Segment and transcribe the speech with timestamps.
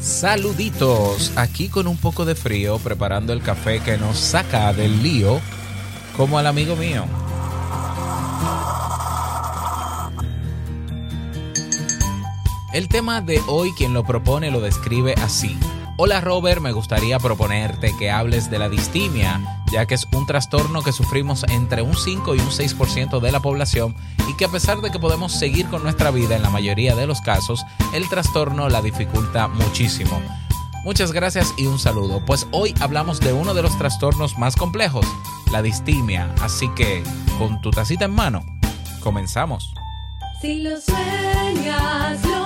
[0.00, 5.40] Saluditos, aquí con un poco de frío, preparando el café que nos saca del lío,
[6.16, 7.04] como al amigo mío.
[12.72, 15.58] El tema de hoy quien lo propone lo describe así.
[15.96, 20.82] Hola Robert, me gustaría proponerte que hables de la distimia, ya que es un trastorno
[20.82, 23.94] que sufrimos entre un 5 y un 6% de la población
[24.28, 27.06] y que a pesar de que podemos seguir con nuestra vida en la mayoría de
[27.06, 30.20] los casos, el trastorno la dificulta muchísimo.
[30.84, 32.24] Muchas gracias y un saludo.
[32.24, 35.04] Pues hoy hablamos de uno de los trastornos más complejos,
[35.50, 36.32] la distimia.
[36.40, 37.02] Así que,
[37.38, 38.44] con tu tacita en mano,
[39.02, 39.74] comenzamos.
[40.40, 42.45] Si lo sueñas, lo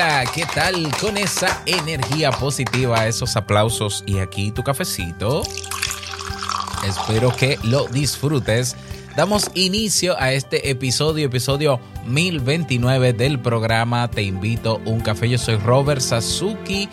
[0.00, 0.96] Hola, ¿qué tal?
[1.00, 5.42] Con esa energía positiva, esos aplausos y aquí tu cafecito.
[6.86, 8.76] Espero que lo disfrutes.
[9.16, 15.28] Damos inicio a este episodio, episodio 1029 del programa Te invito un café.
[15.30, 16.88] Yo soy Robert Sasuki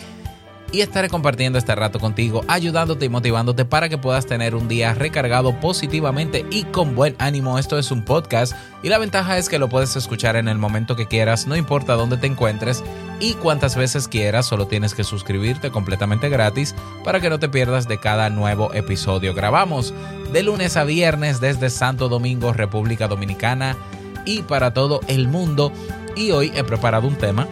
[0.72, 4.94] y estaré compartiendo este rato contigo, ayudándote y motivándote para que puedas tener un día
[4.94, 7.58] recargado positivamente y con buen ánimo.
[7.58, 10.96] Esto es un podcast y la ventaja es que lo puedes escuchar en el momento
[10.96, 12.82] que quieras, no importa dónde te encuentres
[13.20, 16.74] y cuantas veces quieras, solo tienes que suscribirte completamente gratis
[17.04, 19.34] para que no te pierdas de cada nuevo episodio.
[19.34, 19.94] Grabamos
[20.32, 23.76] de lunes a viernes desde Santo Domingo, República Dominicana
[24.24, 25.72] y para todo el mundo
[26.16, 27.46] y hoy he preparado un tema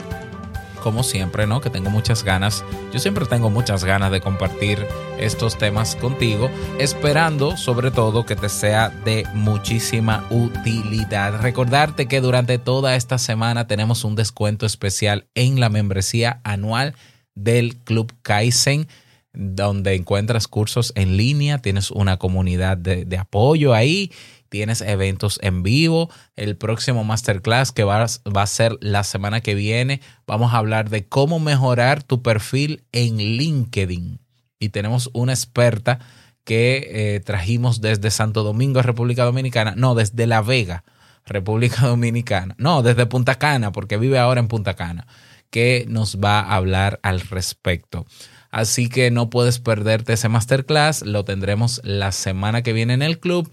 [0.84, 1.62] como siempre, ¿no?
[1.62, 2.62] Que tengo muchas ganas.
[2.92, 4.86] Yo siempre tengo muchas ganas de compartir
[5.18, 11.40] estos temas contigo, esperando sobre todo que te sea de muchísima utilidad.
[11.40, 16.94] Recordarte que durante toda esta semana tenemos un descuento especial en la membresía anual
[17.34, 18.86] del Club Kaizen
[19.32, 24.12] donde encuentras cursos en línea, tienes una comunidad de, de apoyo ahí
[24.54, 26.08] tienes eventos en vivo.
[26.36, 30.90] El próximo masterclass que va, va, a ser la semana que viene, vamos a hablar
[30.90, 34.20] de cómo mejorar tu perfil en LinkedIn.
[34.60, 35.98] Y tenemos una experta
[36.44, 40.84] que eh, trajimos desde Santo Domingo, República Dominicana, no, desde La Vega,
[41.26, 45.08] República Dominicana, no, desde Punta Cana, porque vive ahora en Punta Cana,
[45.50, 48.06] que nos va a hablar al respecto.
[48.52, 53.18] Así que no puedes perderte ese masterclass, lo tendremos la semana que viene en el
[53.18, 53.50] club.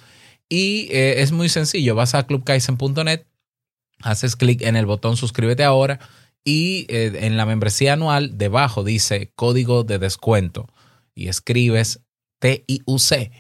[0.52, 3.26] Y eh, es muy sencillo, vas a clubkaizen.net,
[4.02, 6.02] haces clic en el botón suscríbete ahora
[6.44, 10.68] y eh, en la membresía anual debajo dice código de descuento
[11.16, 12.02] y escribes
[12.40, 13.32] TIUC,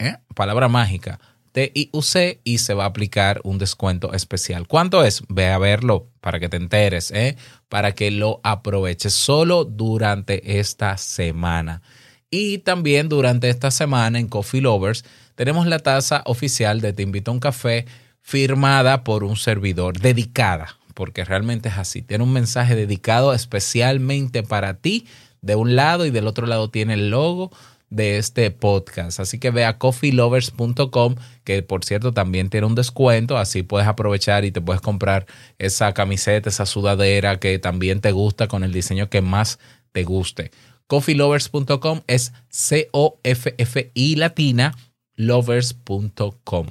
[0.00, 0.16] ¿eh?
[0.34, 1.20] palabra mágica,
[1.52, 4.66] TIUC y se va a aplicar un descuento especial.
[4.66, 5.22] ¿Cuánto es?
[5.28, 7.36] Ve a verlo para que te enteres, ¿eh?
[7.68, 11.82] para que lo aproveches solo durante esta semana.
[12.30, 17.30] Y también durante esta semana en Coffee Lovers tenemos la taza oficial de Te Invito
[17.30, 17.86] a un Café
[18.20, 22.02] firmada por un servidor, dedicada, porque realmente es así.
[22.02, 25.06] Tiene un mensaje dedicado especialmente para ti
[25.40, 27.50] de un lado y del otro lado tiene el logo
[27.88, 29.20] de este podcast.
[29.20, 34.44] Así que ve a coffeelovers.com, que por cierto también tiene un descuento, así puedes aprovechar
[34.44, 35.26] y te puedes comprar
[35.58, 39.58] esa camiseta, esa sudadera que también te gusta con el diseño que más
[39.92, 40.50] te guste.
[40.88, 44.74] Coffeelovers.com es C-O-F-F-I latina
[45.14, 46.66] lovers.com.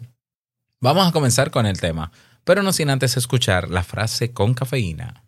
[0.81, 2.11] Vamos a comenzar con el tema,
[2.43, 5.23] pero no sin antes escuchar la frase con cafeína.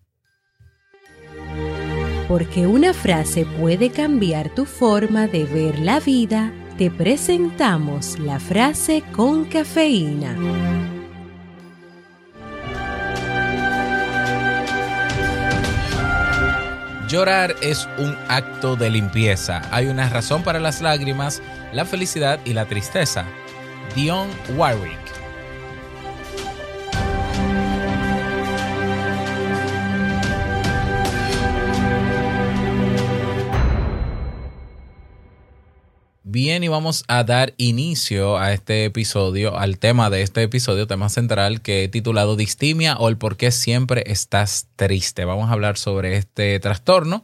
[2.27, 9.03] Porque una frase puede cambiar tu forma de ver la vida, te presentamos la frase
[9.11, 10.98] con cafeína.
[17.09, 19.63] Llorar es un acto de limpieza.
[19.71, 21.41] Hay una razón para las lágrimas,
[21.73, 23.25] la felicidad y la tristeza.
[23.95, 25.08] Dion Warwick.
[36.23, 41.07] Bien, y vamos a dar inicio a este episodio, al tema de este episodio, tema
[41.07, 45.23] central que he titulado Distimia o el por qué siempre estás triste.
[45.23, 47.23] Vamos a hablar sobre este trastorno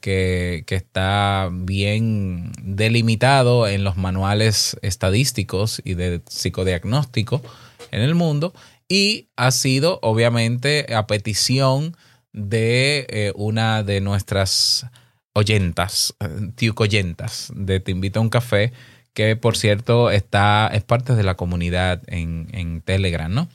[0.00, 7.42] que, que está bien delimitado en los manuales estadísticos y de psicodiagnóstico
[7.90, 8.54] en el mundo
[8.88, 11.96] y ha sido obviamente a petición
[12.32, 14.86] de eh, una de nuestras
[15.32, 16.14] oyentas,
[16.56, 18.72] tiucoyentas de Te Invito a un Café,
[19.14, 23.48] que por cierto está, es parte de la comunidad en, en Telegram, ¿no?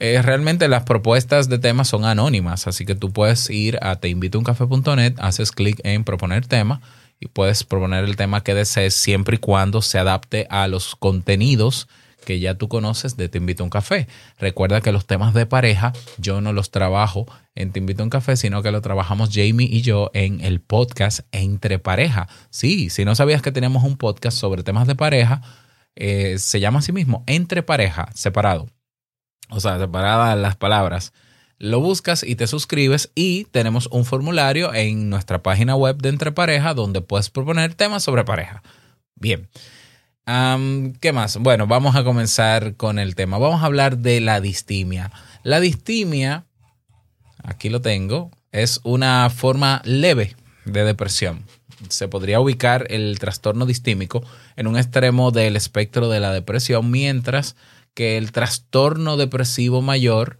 [0.00, 5.14] Eh, realmente las propuestas de temas son anónimas, así que tú puedes ir a teinvitouncafé.net,
[5.18, 6.80] haces clic en proponer tema
[7.20, 11.86] y puedes proponer el tema que desees siempre y cuando se adapte a los contenidos
[12.24, 14.06] que ya tú conoces de Te Invito a un Café.
[14.38, 18.10] Recuerda que los temas de pareja yo no los trabajo en Te Invito a un
[18.10, 22.28] Café, sino que lo trabajamos Jamie y yo en el podcast Entre Pareja.
[22.50, 25.42] Sí, si no sabías que tenemos un podcast sobre temas de pareja,
[25.96, 28.68] eh, se llama así mismo Entre Pareja, separado.
[29.50, 31.12] O sea, separadas las palabras.
[31.58, 36.32] Lo buscas y te suscribes y tenemos un formulario en nuestra página web de Entre
[36.32, 38.62] Pareja donde puedes proponer temas sobre pareja.
[39.14, 39.48] Bien.
[40.26, 41.38] ¿Qué más?
[41.38, 43.38] Bueno, vamos a comenzar con el tema.
[43.38, 45.10] Vamos a hablar de la distimia.
[45.42, 46.44] La distimia,
[47.42, 51.44] aquí lo tengo, es una forma leve de depresión.
[51.88, 54.22] Se podría ubicar el trastorno distímico
[54.56, 57.56] en un extremo del espectro de la depresión, mientras
[57.94, 60.38] que el trastorno depresivo mayor,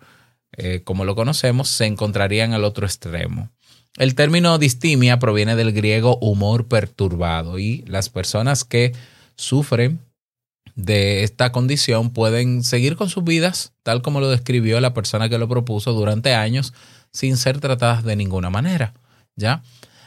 [0.52, 3.50] eh, como lo conocemos, se encontraría en el otro extremo.
[3.96, 8.92] El término distimia proviene del griego humor perturbado y las personas que
[9.40, 10.00] sufren
[10.75, 15.38] de esta condición pueden seguir con sus vidas tal como lo describió la persona que
[15.38, 16.72] lo propuso durante años
[17.12, 18.94] sin ser tratadas de ninguna manera,
[19.37, 19.62] ¿ya?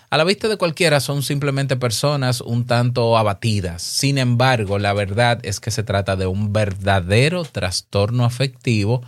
[0.09, 3.81] A la vista de cualquiera son simplemente personas un tanto abatidas.
[3.81, 9.01] Sin embargo, la verdad es que se trata de un verdadero trastorno afectivo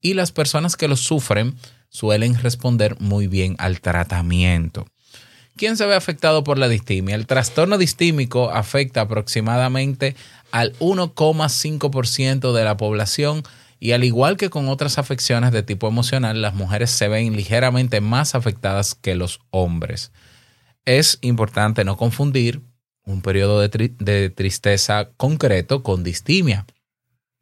[0.00, 1.56] y las personas que lo sufren
[1.90, 4.86] suelen responder muy bien al tratamiento.
[5.56, 7.14] ¿Quién se ve afectado por la distimia?
[7.14, 10.14] El trastorno distímico afecta aproximadamente
[10.52, 13.42] al 1,5% de la población
[13.80, 18.02] y al igual que con otras afecciones de tipo emocional, las mujeres se ven ligeramente
[18.02, 20.12] más afectadas que los hombres.
[20.84, 22.60] Es importante no confundir
[23.06, 26.66] un periodo de, de tristeza concreto con distimia,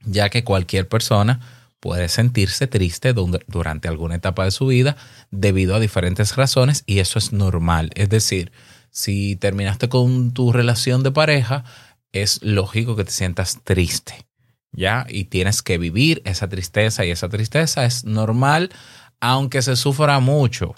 [0.04, 1.40] ya que cualquier persona
[1.84, 4.96] puede sentirse triste du- durante alguna etapa de su vida
[5.30, 7.90] debido a diferentes razones y eso es normal.
[7.94, 8.52] Es decir,
[8.90, 11.62] si terminaste con tu relación de pareja,
[12.12, 14.24] es lógico que te sientas triste,
[14.72, 15.04] ¿ya?
[15.10, 18.70] Y tienes que vivir esa tristeza y esa tristeza es normal,
[19.20, 20.74] aunque se sufra mucho.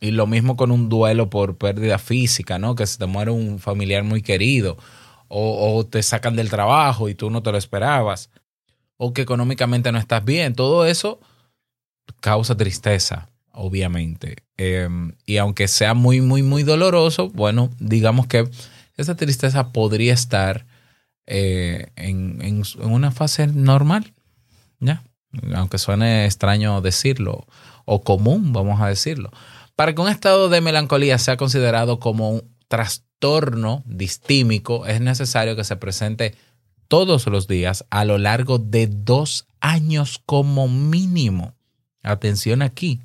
[0.00, 2.74] Y lo mismo con un duelo por pérdida física, ¿no?
[2.74, 4.76] Que se te muere un familiar muy querido
[5.28, 8.28] o, o te sacan del trabajo y tú no te lo esperabas
[8.98, 10.54] o que económicamente no estás bien.
[10.54, 11.18] Todo eso
[12.20, 14.36] causa tristeza, obviamente.
[14.58, 14.88] Eh,
[15.24, 18.48] y aunque sea muy, muy, muy doloroso, bueno, digamos que
[18.96, 20.66] esa tristeza podría estar
[21.26, 24.12] eh, en, en- en una fase normal,
[24.80, 25.02] ¿ya?
[25.54, 27.46] Aunque suene extraño decirlo,
[27.84, 29.30] o común, vamos a decirlo.
[29.76, 35.64] Para que un estado de melancolía sea considerado como un trastorno distímico, es necesario que
[35.64, 36.34] se presente
[36.88, 41.54] todos los días a lo largo de dos años como mínimo.
[42.02, 43.00] Atención aquí.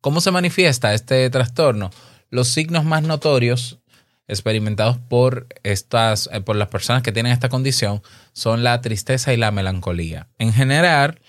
[0.00, 1.90] ¿Cómo se manifiesta este trastorno?
[2.30, 3.78] Los signos más notorios
[4.26, 8.02] experimentados por estas eh, por las personas que tienen esta condición
[8.32, 10.28] son la tristeza y la melancolía.
[10.38, 11.20] En general,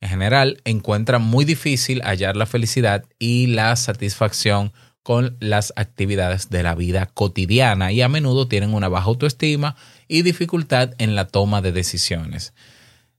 [0.00, 4.72] en general encuentran muy difícil hallar la felicidad y la satisfacción
[5.02, 9.76] con las actividades de la vida cotidiana y a menudo tienen una baja autoestima
[10.08, 12.54] y dificultad en la toma de decisiones.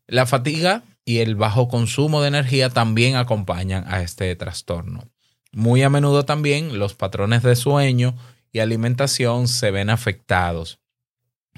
[0.07, 5.09] La fatiga y el bajo consumo de energía también acompañan a este trastorno.
[5.51, 8.15] Muy a menudo también los patrones de sueño
[8.51, 10.79] y alimentación se ven afectados.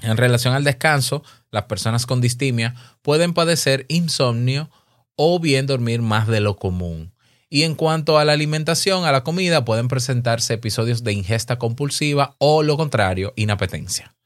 [0.02, 4.70] En relación al descanso, las personas con distimia pueden padecer insomnio
[5.14, 7.12] o bien dormir más de lo común.
[7.48, 12.34] Y en cuanto a la alimentación, a la comida, pueden presentarse episodios de ingesta compulsiva
[12.38, 14.16] o lo contrario, inapetencia.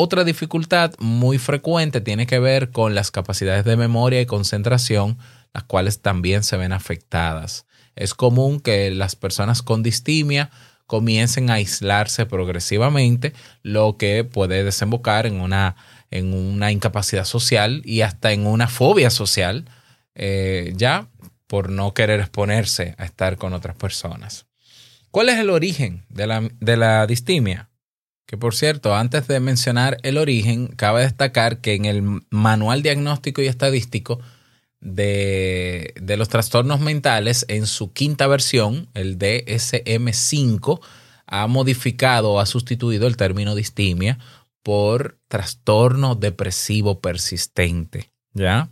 [0.00, 5.18] Otra dificultad muy frecuente tiene que ver con las capacidades de memoria y concentración,
[5.52, 7.66] las cuales también se ven afectadas.
[7.96, 10.50] Es común que las personas con distimia
[10.86, 15.76] comiencen a aislarse progresivamente, lo que puede desembocar en una,
[16.10, 19.68] en una incapacidad social y hasta en una fobia social,
[20.14, 21.08] eh, ya
[21.48, 24.46] por no querer exponerse a estar con otras personas.
[25.10, 27.70] ¿Cuál es el origen de la, de la distimia?
[28.26, 33.40] Que por cierto, antes de mencionar el origen, cabe destacar que en el Manual Diagnóstico
[33.40, 34.20] y Estadístico
[34.80, 40.80] de, de los Trastornos Mentales, en su quinta versión, el DSM5,
[41.26, 44.18] ha modificado o ha sustituido el término distimia
[44.62, 48.12] por trastorno depresivo persistente.
[48.34, 48.68] ¿Ya?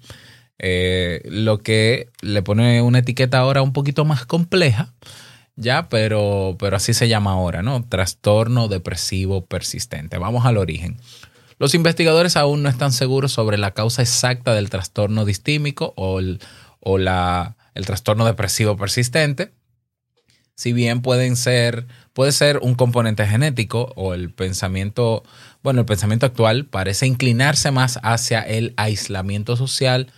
[0.58, 4.94] Eh, lo que le pone una etiqueta ahora un poquito más compleja,
[5.56, 7.84] ya, pero, pero así se llama ahora, ¿no?
[7.88, 10.18] Trastorno depresivo persistente.
[10.18, 10.98] Vamos al origen.
[11.58, 16.40] Los investigadores aún no están seguros sobre la causa exacta del trastorno distímico o el,
[16.80, 19.52] o la, el trastorno depresivo persistente.
[20.54, 25.22] Si bien pueden ser, puede ser un componente genético o el pensamiento,
[25.62, 30.12] bueno, el pensamiento actual parece inclinarse más hacia el aislamiento social,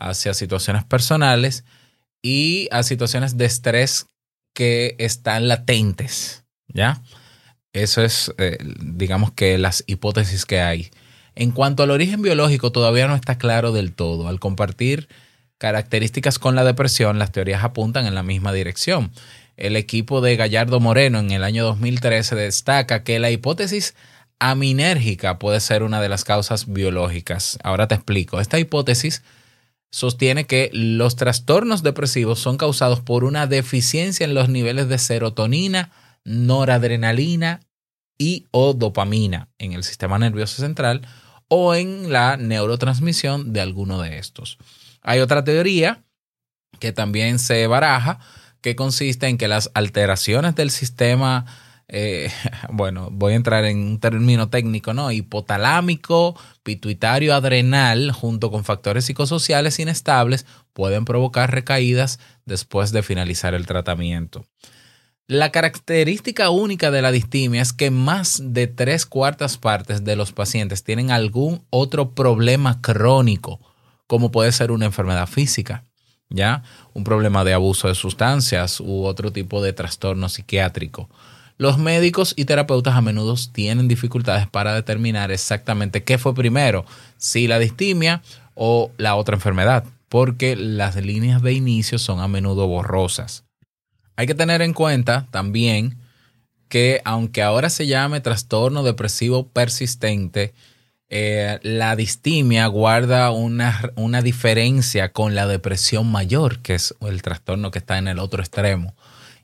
[0.00, 1.64] hacia situaciones personales
[2.22, 4.06] y a situaciones de estrés
[4.54, 7.02] que están latentes, ¿ya?
[7.72, 10.90] Eso es, eh, digamos que las hipótesis que hay.
[11.36, 14.26] En cuanto al origen biológico, todavía no está claro del todo.
[14.26, 15.08] Al compartir
[15.58, 19.12] características con la depresión, las teorías apuntan en la misma dirección.
[19.56, 23.94] El equipo de Gallardo Moreno en el año 2013 destaca que la hipótesis
[24.38, 27.58] aminérgica puede ser una de las causas biológicas.
[27.62, 28.40] Ahora te explico.
[28.40, 29.22] Esta hipótesis
[29.90, 35.90] sostiene que los trastornos depresivos son causados por una deficiencia en los niveles de serotonina,
[36.24, 37.60] noradrenalina
[38.18, 41.02] y o dopamina en el sistema nervioso central
[41.48, 44.58] o en la neurotransmisión de alguno de estos.
[45.02, 46.04] Hay otra teoría
[46.78, 48.20] que también se baraja
[48.60, 51.46] que consiste en que las alteraciones del sistema
[51.92, 52.30] eh,
[52.70, 55.10] bueno, voy a entrar en un término técnico, ¿no?
[55.10, 63.66] Hipotalámico, pituitario, adrenal, junto con factores psicosociales inestables, pueden provocar recaídas después de finalizar el
[63.66, 64.46] tratamiento.
[65.26, 70.32] La característica única de la distimia es que más de tres cuartas partes de los
[70.32, 73.60] pacientes tienen algún otro problema crónico,
[74.08, 75.84] como puede ser una enfermedad física,
[76.30, 76.64] ¿ya?
[76.94, 81.08] Un problema de abuso de sustancias u otro tipo de trastorno psiquiátrico.
[81.60, 86.86] Los médicos y terapeutas a menudo tienen dificultades para determinar exactamente qué fue primero,
[87.18, 88.22] si la distimia
[88.54, 93.44] o la otra enfermedad, porque las líneas de inicio son a menudo borrosas.
[94.16, 95.98] Hay que tener en cuenta también
[96.70, 100.54] que aunque ahora se llame trastorno depresivo persistente,
[101.10, 107.70] eh, la distimia guarda una, una diferencia con la depresión mayor, que es el trastorno
[107.70, 108.94] que está en el otro extremo.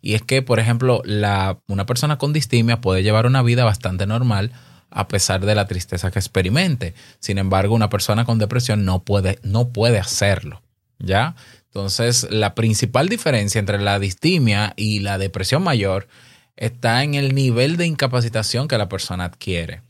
[0.07, 4.07] Y es que, por ejemplo, la, una persona con distimia puede llevar una vida bastante
[4.07, 4.53] normal
[4.89, 6.95] a pesar de la tristeza que experimente.
[7.19, 10.63] Sin embargo, una persona con depresión no puede, no puede hacerlo.
[11.01, 11.35] ¿Ya?
[11.65, 16.07] Entonces, la principal diferencia entre la distimia y la depresión mayor
[16.55, 19.83] está en el nivel de incapacitación que la persona adquiere.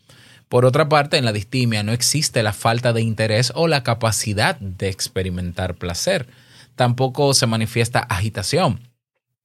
[0.48, 4.58] Por otra parte, en la distimia no existe la falta de interés o la capacidad
[4.60, 6.26] de experimentar placer.
[6.74, 8.80] Tampoco se manifiesta agitación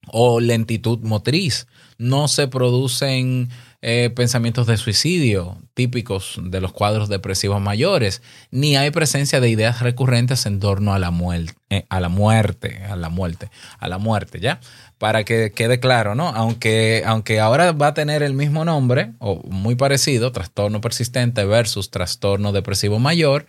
[0.08, 1.66] o lentitud motriz.
[1.98, 3.50] No se producen
[3.84, 9.80] eh, pensamientos de suicidio típicos de los cuadros depresivos mayores, ni hay presencia de ideas
[9.80, 14.40] recurrentes en torno a la, muerte, a la muerte, a la muerte, a la muerte,
[14.40, 14.60] ¿ya?
[14.98, 16.28] Para que quede claro, ¿no?
[16.28, 21.90] Aunque, aunque ahora va a tener el mismo nombre, o muy parecido, trastorno persistente versus
[21.90, 23.46] trastorno depresivo mayor,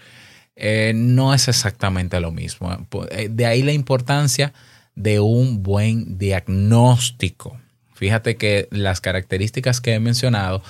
[0.56, 2.88] eh, no es exactamente lo mismo.
[3.12, 4.54] Eh, de ahí la importancia
[4.96, 7.60] de un buen diagnóstico.
[7.94, 10.62] Fíjate que las características que he mencionado,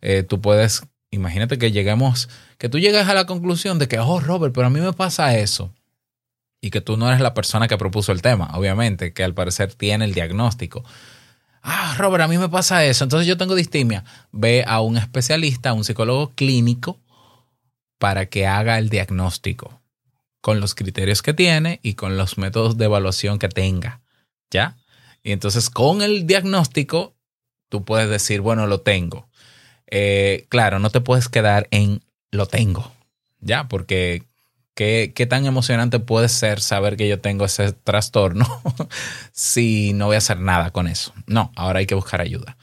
[0.00, 4.20] eh, tú puedes, imagínate que lleguemos, que tú llegas a la conclusión de que, oh,
[4.20, 5.72] Robert, pero a mí me pasa eso.
[6.60, 9.72] Y que tú no eres la persona que propuso el tema, obviamente, que al parecer
[9.74, 10.84] tiene el diagnóstico.
[11.62, 13.04] Ah, Robert, a mí me pasa eso.
[13.04, 14.04] Entonces yo tengo distimia.
[14.30, 16.98] Ve a un especialista, a un psicólogo clínico,
[17.98, 19.79] para que haga el diagnóstico
[20.40, 24.00] con los criterios que tiene y con los métodos de evaluación que tenga.
[24.50, 24.76] ¿Ya?
[25.22, 27.14] Y entonces con el diagnóstico,
[27.68, 29.28] tú puedes decir, bueno, lo tengo.
[29.86, 32.92] Eh, claro, no te puedes quedar en lo tengo.
[33.40, 33.68] ¿Ya?
[33.68, 34.24] Porque
[34.74, 38.46] ¿qué, qué tan emocionante puede ser saber que yo tengo ese trastorno
[39.32, 41.12] si no voy a hacer nada con eso?
[41.26, 42.56] No, ahora hay que buscar ayuda.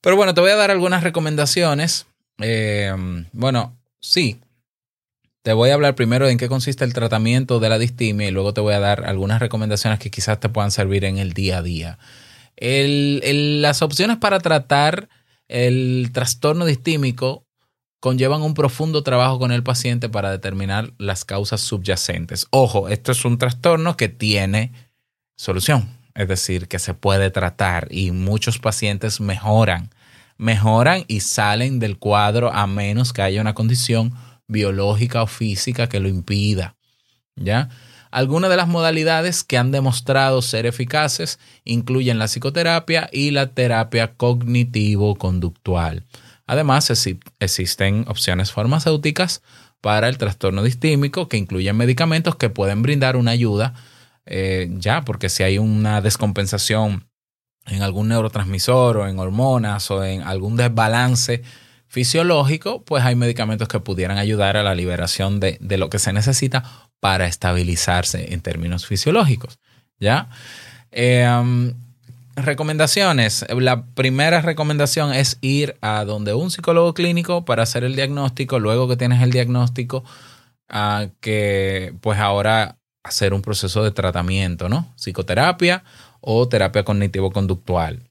[0.00, 2.06] Pero bueno, te voy a dar algunas recomendaciones.
[2.38, 2.94] Eh,
[3.32, 4.40] bueno, sí,
[5.42, 8.30] te voy a hablar primero de en qué consiste el tratamiento de la distimia y
[8.30, 11.58] luego te voy a dar algunas recomendaciones que quizás te puedan servir en el día
[11.58, 11.98] a día.
[12.58, 15.08] Las opciones para tratar
[15.48, 17.46] el trastorno distímico
[18.00, 22.46] conllevan un profundo trabajo con el paciente para determinar las causas subyacentes.
[22.50, 24.72] Ojo, esto es un trastorno que tiene
[25.36, 29.90] solución, es decir, que se puede tratar y muchos pacientes mejoran
[30.40, 34.14] mejoran y salen del cuadro a menos que haya una condición
[34.50, 36.76] biológica o física que lo impida.
[37.36, 37.68] ¿Ya?
[38.10, 44.14] Algunas de las modalidades que han demostrado ser eficaces incluyen la psicoterapia y la terapia
[44.14, 46.04] cognitivo-conductual.
[46.46, 49.42] Además, exi- existen opciones farmacéuticas
[49.80, 53.74] para el trastorno distímico que incluyen medicamentos que pueden brindar una ayuda
[54.26, 57.06] eh, ya, porque si hay una descompensación
[57.66, 61.42] en algún neurotransmisor o en hormonas o en algún desbalance
[61.90, 66.12] fisiológico, pues hay medicamentos que pudieran ayudar a la liberación de, de lo que se
[66.12, 66.62] necesita
[67.00, 69.58] para estabilizarse en términos fisiológicos.
[69.98, 70.30] ¿Ya?
[70.96, 71.74] Um,
[72.36, 73.44] recomendaciones.
[73.50, 78.60] La primera recomendación es ir a donde un psicólogo clínico para hacer el diagnóstico.
[78.60, 80.04] Luego que tienes el diagnóstico,
[80.68, 84.94] a que pues ahora hacer un proceso de tratamiento, ¿no?
[84.96, 85.82] Psicoterapia
[86.20, 88.08] o terapia cognitivo-conductual.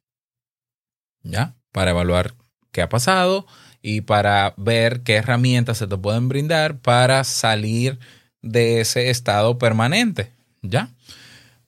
[1.24, 1.56] ¿Ya?
[1.72, 2.34] Para evaluar
[2.72, 3.48] qué ha pasado
[3.82, 8.00] y para ver qué herramientas se te pueden brindar para salir
[8.42, 10.32] de ese estado permanente.
[10.62, 10.90] ¿Ya?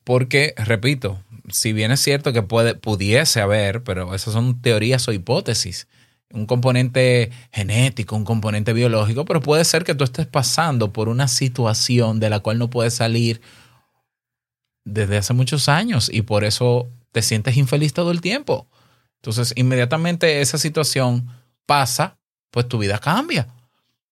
[0.03, 5.13] Porque, repito, si bien es cierto que puede, pudiese haber, pero esas son teorías o
[5.13, 5.87] hipótesis,
[6.33, 11.27] un componente genético, un componente biológico, pero puede ser que tú estés pasando por una
[11.27, 13.41] situación de la cual no puedes salir
[14.83, 18.67] desde hace muchos años y por eso te sientes infeliz todo el tiempo.
[19.17, 21.27] Entonces, inmediatamente esa situación
[21.65, 22.17] pasa,
[22.49, 23.47] pues tu vida cambia.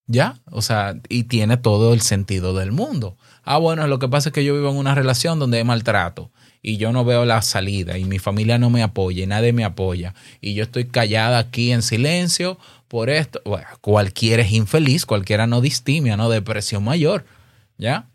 [0.07, 0.39] ¿Ya?
[0.49, 3.15] O sea, y tiene todo el sentido del mundo.
[3.43, 6.31] Ah, bueno, lo que pasa es que yo vivo en una relación donde hay maltrato
[6.61, 9.63] y yo no veo la salida y mi familia no me apoya y nadie me
[9.63, 13.41] apoya y yo estoy callada aquí en silencio por esto.
[13.81, 17.25] Cualquiera es infeliz, cualquiera no distimia, no depresión mayor,
[17.77, 18.09] ¿ya?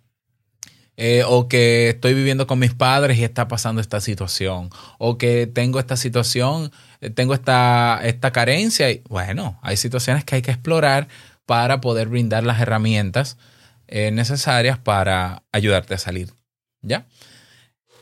[0.96, 5.48] Eh, o que estoy viviendo con mis padres y está pasando esta situación, o que
[5.48, 6.70] tengo esta situación,
[7.00, 8.90] eh, tengo esta, esta carencia.
[8.90, 11.08] Y, bueno, hay situaciones que hay que explorar
[11.46, 13.36] para poder brindar las herramientas
[13.88, 16.32] eh, necesarias para ayudarte a salir.
[16.80, 17.06] ¿Ya?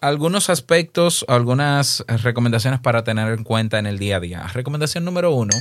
[0.02, 4.46] Algunos aspectos, algunas recomendaciones para tener en cuenta en el día a día.
[4.52, 5.54] Recomendación número uno.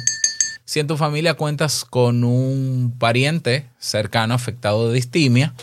[0.65, 5.53] Si en tu familia cuentas con un pariente cercano afectado de distimia,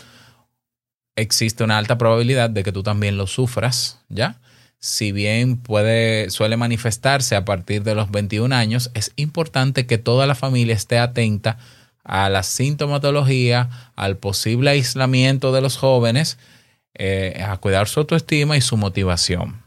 [1.19, 4.39] existe una alta probabilidad de que tú también lo sufras, ¿ya?
[4.79, 10.25] Si bien puede, suele manifestarse a partir de los 21 años, es importante que toda
[10.25, 11.57] la familia esté atenta
[12.03, 16.37] a la sintomatología, al posible aislamiento de los jóvenes,
[16.93, 19.61] eh, a cuidar su autoestima y su motivación.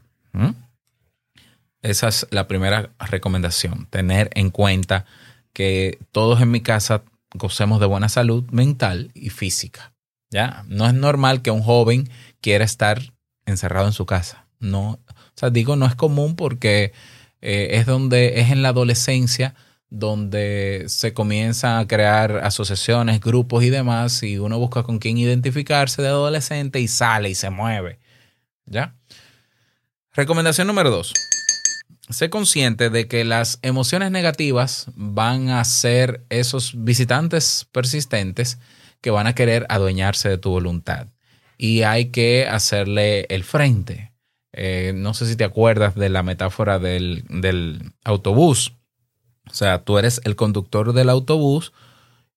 [1.83, 5.05] Esa es la primera recomendación, tener en cuenta
[5.53, 7.03] que todos en mi casa
[7.35, 9.93] gocemos de buena salud mental y física.
[10.33, 10.64] ¿Ya?
[10.66, 13.12] No es normal que un joven quiera estar
[13.47, 14.47] encerrado en su casa.
[14.59, 16.92] No, o sea, digo, no es común porque
[17.40, 19.55] eh, es donde es en la adolescencia
[19.90, 26.01] donde se comienzan a crear asociaciones, grupos y demás, y uno busca con quién identificarse
[26.01, 27.99] de adolescente y sale y se mueve.
[28.64, 28.95] ¿Ya?
[30.14, 31.12] Recomendación número dos.
[32.09, 38.59] Sé consciente de que las emociones negativas van a ser esos visitantes persistentes
[39.03, 41.09] que van a querer adueñarse de tu voluntad.
[41.59, 44.12] Y hay que hacerle el frente.
[44.53, 48.73] Eh, no sé si te acuerdas de la metáfora del, del autobús.
[49.51, 51.73] O sea, tú eres el conductor del autobús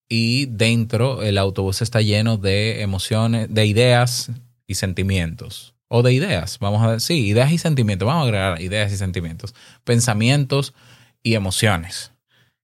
[0.10, 4.32] y dentro el autobús está lleno de emociones, de ideas
[4.68, 5.74] y sentimientos.
[5.88, 8.08] O de ideas, vamos a decir, sí, ideas y sentimientos.
[8.08, 9.54] Vamos a agregar ideas y sentimientos.
[9.84, 10.74] Pensamientos
[11.22, 12.12] y emociones.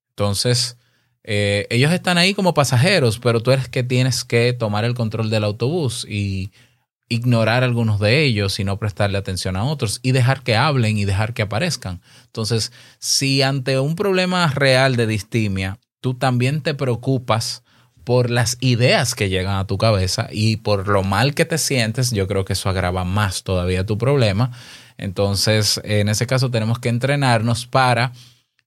[0.09, 0.77] Entonces,
[1.23, 5.29] eh, ellos están ahí como pasajeros, pero tú eres que tienes que tomar el control
[5.29, 6.51] del autobús y
[7.09, 11.05] ignorar algunos de ellos y no prestarle atención a otros y dejar que hablen y
[11.05, 12.01] dejar que aparezcan.
[12.25, 17.63] Entonces, si ante un problema real de distimia, tú también te preocupas
[18.05, 22.11] por las ideas que llegan a tu cabeza y por lo mal que te sientes,
[22.11, 24.51] yo creo que eso agrava más todavía tu problema.
[24.97, 28.13] Entonces, en ese caso tenemos que entrenarnos para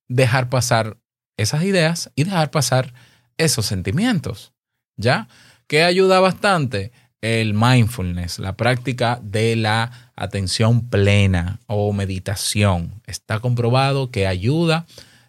[0.09, 0.99] dejar pasar
[1.37, 2.93] esas ideas y dejar pasar
[3.37, 4.53] esos sentimientos.
[4.97, 5.29] ¿Ya?
[5.67, 6.93] ¿Qué ayuda bastante?
[7.21, 13.01] El mindfulness, la práctica de la atención plena o meditación.
[13.07, 14.87] Está comprobado que ayuda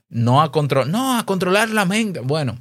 [0.10, 0.52] no a,
[0.88, 2.20] no a controlar la mente.
[2.20, 2.58] Bueno,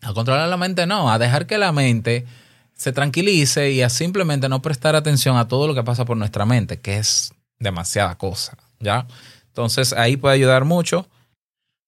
[0.00, 2.26] a controlar la mente no, a dejar que la mente
[2.74, 6.44] se tranquilice y a simplemente no prestar atención a todo lo que pasa por nuestra
[6.44, 9.06] mente, que es demasiada cosa, ¿ya?
[9.46, 11.08] Entonces ahí puede ayudar mucho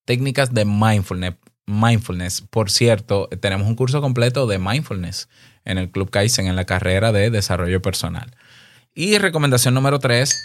[0.06, 1.34] técnicas de mindfulness.
[1.66, 5.28] Mindfulness, por cierto, tenemos un curso completo de mindfulness
[5.64, 8.36] en el Club Kaizen en la carrera de desarrollo personal.
[8.94, 10.36] Y recomendación número tres,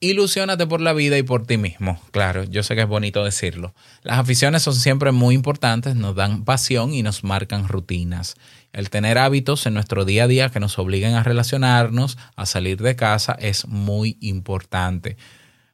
[0.00, 2.00] Ilusiónate por la vida y por ti mismo.
[2.12, 3.74] Claro, yo sé que es bonito decirlo.
[4.02, 8.36] Las aficiones son siempre muy importantes, nos dan pasión y nos marcan rutinas.
[8.72, 12.80] El tener hábitos en nuestro día a día que nos obliguen a relacionarnos, a salir
[12.80, 15.16] de casa, es muy importante.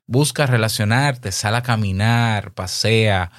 [0.06, 3.30] Busca relacionarte, sal a caminar, pasea,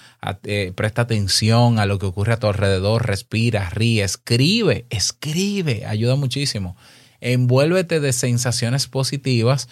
[0.43, 6.15] eh, presta atención a lo que ocurre a tu alrededor, respira, ríe, escribe, escribe, ayuda
[6.15, 6.75] muchísimo.
[7.21, 9.69] Envuélvete de sensaciones positivas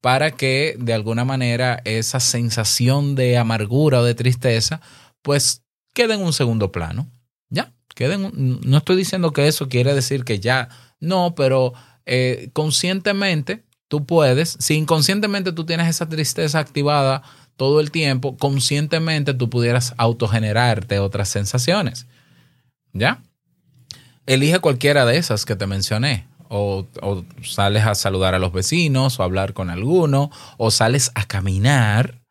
[0.00, 4.80] para que de alguna manera esa sensación de amargura o de tristeza
[5.22, 5.62] pues
[5.94, 7.08] quede en un segundo plano.
[7.50, 11.72] Ya, quede en un- no estoy diciendo que eso quiere decir que ya, no, pero
[12.04, 17.20] eh, conscientemente tú puedes, si inconscientemente tú tienes esa tristeza activada
[17.58, 22.06] todo el tiempo, conscientemente tú pudieras autogenerarte otras sensaciones.
[22.94, 23.22] ¿Ya?
[24.24, 26.26] Elige cualquiera de esas que te mencioné.
[26.48, 26.86] O,
[27.42, 32.22] sales a saludar a los vecinos, o hablar con alguno, o sales a caminar,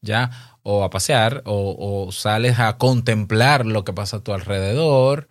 [0.00, 0.30] ¿ya?
[0.62, 5.28] O a pasear, o, o sales a contemplar lo que pasa a tu alrededor,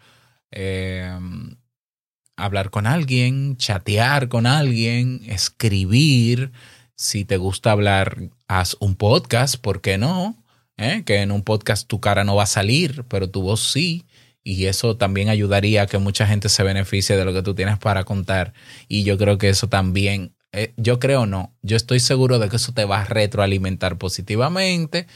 [0.51, 1.17] eh,
[2.37, 6.51] hablar con alguien, chatear con alguien, escribir.
[6.95, 10.37] Si te gusta hablar, haz un podcast, ¿por qué no?
[10.77, 11.03] ¿Eh?
[11.05, 14.05] Que en un podcast tu cara no va a salir, pero tu voz sí.
[14.43, 17.79] Y eso también ayudaría a que mucha gente se beneficie de lo que tú tienes
[17.79, 18.53] para contar.
[18.87, 22.55] Y yo creo que eso también, eh, yo creo no, yo estoy seguro de que
[22.55, 25.07] eso te va a retroalimentar positivamente.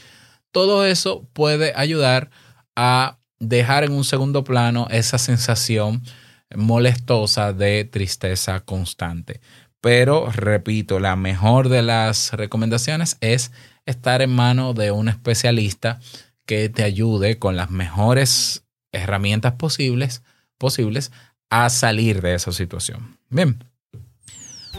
[0.50, 2.30] Todo eso puede ayudar
[2.76, 6.02] a dejar en un segundo plano esa sensación
[6.56, 9.40] molestosa de tristeza constante.
[9.80, 13.50] Pero, repito, la mejor de las recomendaciones es
[13.84, 15.98] estar en manos de un especialista
[16.46, 20.22] que te ayude con las mejores herramientas posibles,
[20.58, 21.10] posibles
[21.50, 23.18] a salir de esa situación.
[23.28, 23.64] Bien.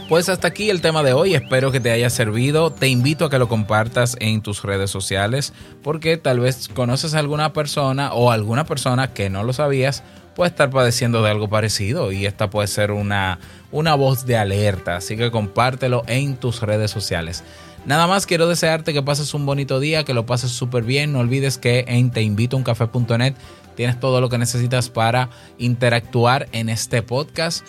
[0.08, 2.70] Pues hasta aquí el tema de hoy, espero que te haya servido.
[2.70, 7.20] Te invito a que lo compartas en tus redes sociales porque tal vez conoces a
[7.20, 10.02] alguna persona o alguna persona que no lo sabías
[10.34, 13.38] puede estar padeciendo de algo parecido y esta puede ser una,
[13.72, 17.44] una voz de alerta, así que compártelo en tus redes sociales.
[17.86, 21.12] Nada más quiero desearte que pases un bonito día, que lo pases súper bien.
[21.12, 23.34] No olvides que en teinvitouncafe.net
[23.76, 27.66] tienes todo lo que necesitas para interactuar en este podcast.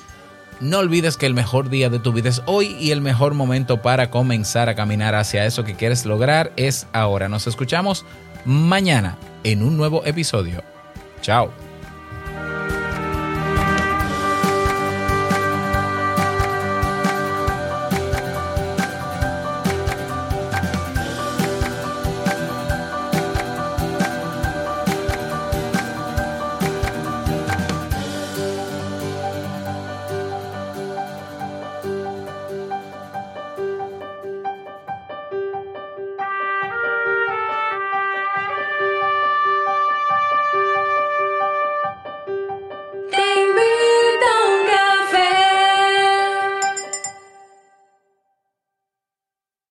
[0.62, 3.82] No olvides que el mejor día de tu vida es hoy y el mejor momento
[3.82, 7.28] para comenzar a caminar hacia eso que quieres lograr es ahora.
[7.28, 8.06] Nos escuchamos
[8.45, 10.63] mañana en un nuevo episodio.
[11.21, 11.64] Chao.